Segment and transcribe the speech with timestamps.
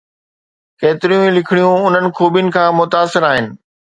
[0.79, 3.45] ڪيتريون ئي لکڻيون انهن خوبين کان متاثر آهن.